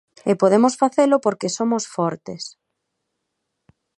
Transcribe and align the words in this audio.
E 0.29 0.33
podemos 0.41 0.73
facelo 0.81 1.17
porque 1.25 1.53
somos 1.57 1.83
fortes. 1.95 2.43